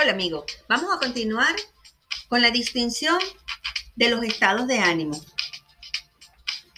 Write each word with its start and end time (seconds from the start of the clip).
Hola 0.00 0.12
amigo, 0.12 0.46
vamos 0.68 0.94
a 0.94 1.00
continuar 1.00 1.56
con 2.28 2.40
la 2.40 2.52
distinción 2.52 3.18
de 3.96 4.08
los 4.08 4.22
estados 4.22 4.68
de 4.68 4.78
ánimo. 4.78 5.20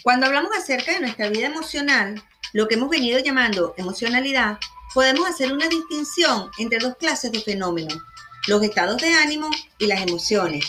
Cuando 0.03 0.25
hablamos 0.25 0.53
acerca 0.57 0.93
de 0.93 1.01
nuestra 1.01 1.29
vida 1.29 1.49
emocional, 1.49 2.25
lo 2.55 2.67
que 2.67 2.77
hemos 2.77 2.89
venido 2.89 3.19
llamando 3.19 3.75
emocionalidad, 3.77 4.59
podemos 4.95 5.29
hacer 5.29 5.53
una 5.53 5.69
distinción 5.69 6.51
entre 6.57 6.79
dos 6.79 6.97
clases 6.97 7.31
de 7.31 7.43
fenómenos, 7.43 7.99
los 8.47 8.63
estados 8.63 8.97
de 9.03 9.13
ánimo 9.13 9.51
y 9.77 9.87
las 9.87 10.01
emociones. 10.01 10.65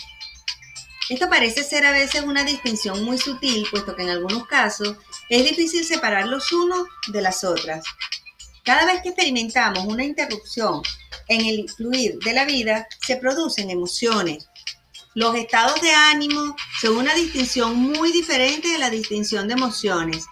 Esto 1.09 1.29
parece 1.29 1.63
ser 1.63 1.85
a 1.85 1.91
veces 1.91 2.23
una 2.23 2.43
distinción 2.43 3.01
muy 3.05 3.17
sutil, 3.17 3.65
puesto 3.71 3.95
que 3.95 4.03
en 4.03 4.09
algunos 4.09 4.45
casos 4.45 4.97
es 5.29 5.45
difícil 5.45 5.85
separar 5.85 6.27
los 6.27 6.51
unos 6.51 6.85
de 7.13 7.21
las 7.21 7.45
otras. 7.45 7.85
Cada 8.65 8.85
vez 8.85 9.01
que 9.01 9.09
experimentamos 9.09 9.85
una 9.85 10.03
interrupción 10.03 10.81
en 11.31 11.45
el 11.45 11.69
fluir 11.69 12.19
de 12.19 12.33
la 12.33 12.43
vida, 12.43 12.87
se 13.07 13.15
producen 13.15 13.69
emociones. 13.69 14.49
Los 15.13 15.33
estados 15.35 15.79
de 15.81 15.91
ánimo 15.91 16.57
son 16.81 16.97
una 16.97 17.13
distinción 17.15 17.75
muy 17.75 18.11
diferente 18.11 18.67
de 18.67 18.77
la 18.77 18.89
distinción 18.89 19.47
de 19.47 19.53
emociones. 19.53 20.25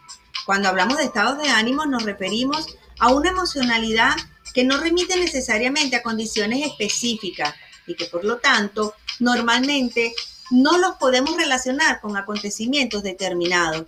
Cuando 0.45 0.67
hablamos 0.67 0.97
de 0.97 1.05
estados 1.05 1.41
de 1.41 1.47
ánimo 1.47 1.85
nos 1.85 2.03
referimos 2.03 2.65
a 2.99 3.13
una 3.13 3.29
emocionalidad 3.29 4.15
que 4.53 4.65
no 4.65 4.77
remite 4.77 5.17
necesariamente 5.17 5.95
a 5.95 6.03
condiciones 6.03 6.65
específicas 6.65 7.55
y 7.87 7.95
que 7.95 8.05
por 8.05 8.25
lo 8.25 8.39
tanto 8.39 8.93
normalmente 9.19 10.13
no 10.51 10.77
los 10.79 10.97
podemos 10.97 11.37
relacionar 11.37 12.01
con 12.01 12.17
acontecimientos 12.17 13.03
determinados. 13.03 13.85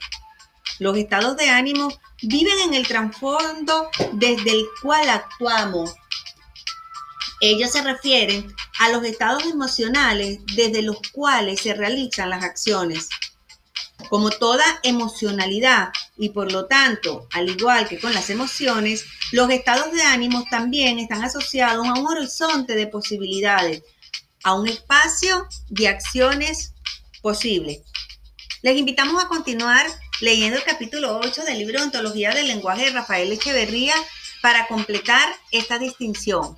Los 0.79 0.97
estados 0.97 1.35
de 1.35 1.49
ánimo 1.49 1.89
viven 2.21 2.57
en 2.59 2.73
el 2.73 2.87
trasfondo 2.87 3.89
desde 4.13 4.51
el 4.51 4.65
cual 4.81 5.09
actuamos 5.09 5.93
ellos 7.41 7.71
se 7.71 7.81
refieren 7.81 8.53
a 8.79 8.89
los 8.89 9.03
estados 9.03 9.43
emocionales 9.45 10.39
desde 10.55 10.83
los 10.83 10.97
cuales 11.11 11.61
se 11.61 11.73
realizan 11.73 12.29
las 12.29 12.43
acciones. 12.43 13.09
Como 14.09 14.29
toda 14.29 14.63
emocionalidad 14.83 15.89
y 16.17 16.29
por 16.29 16.51
lo 16.51 16.67
tanto, 16.67 17.27
al 17.33 17.49
igual 17.49 17.87
que 17.87 17.99
con 17.99 18.13
las 18.13 18.29
emociones, 18.29 19.05
los 19.31 19.49
estados 19.49 19.91
de 19.91 20.03
ánimo 20.03 20.45
también 20.51 20.99
están 20.99 21.23
asociados 21.23 21.87
a 21.87 21.93
un 21.93 22.07
horizonte 22.07 22.75
de 22.75 22.87
posibilidades, 22.87 23.83
a 24.43 24.53
un 24.53 24.67
espacio 24.67 25.47
de 25.69 25.87
acciones 25.87 26.73
posibles. 27.21 27.81
Les 28.61 28.77
invitamos 28.77 29.23
a 29.23 29.27
continuar 29.27 29.87
leyendo 30.19 30.57
el 30.57 30.63
capítulo 30.63 31.19
8 31.19 31.43
del 31.43 31.57
libro 31.57 31.81
Ontología 31.81 32.31
del 32.31 32.47
Lenguaje 32.47 32.85
de 32.85 32.91
Rafael 32.91 33.31
Echeverría 33.31 33.95
para 34.43 34.67
completar 34.67 35.27
esta 35.51 35.79
distinción. 35.79 36.57